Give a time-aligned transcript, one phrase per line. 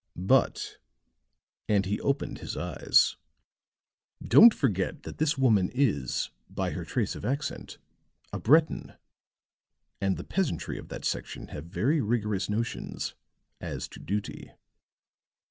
[0.15, 0.79] But,"
[1.69, 3.17] and he opened his eyes,
[4.19, 7.77] "don't forget that this woman is, by her trace of accent,
[8.33, 8.95] a Breton,
[10.01, 13.13] and the peasantry of that section have very rigorous notions
[13.59, 14.51] as to duty."